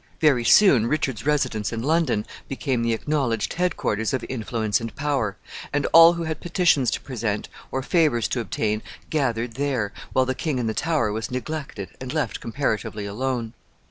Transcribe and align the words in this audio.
Very 0.19 0.43
soon 0.43 0.87
Richard's 0.87 1.27
residence 1.27 1.71
in 1.71 1.83
London 1.83 2.25
became 2.47 2.81
the 2.81 2.91
acknowledged 2.93 3.53
head 3.53 3.77
quarters 3.77 4.13
of 4.15 4.25
influence 4.27 4.81
and 4.81 4.95
power, 4.95 5.37
and 5.71 5.85
all 5.93 6.13
who 6.13 6.23
had 6.23 6.41
petitions 6.41 6.89
to 6.89 6.99
present 7.01 7.49
or 7.71 7.83
favors 7.83 8.27
to 8.29 8.39
obtain 8.39 8.81
gathered 9.11 9.57
there, 9.57 9.93
while 10.11 10.25
the 10.25 10.33
king 10.33 10.57
in 10.57 10.65
the 10.65 10.73
Tower 10.73 11.11
was 11.11 11.29
neglected, 11.29 11.89
and 11.99 12.11
left 12.13 12.39
comparatively 12.41 13.05
alone. 13.05 13.53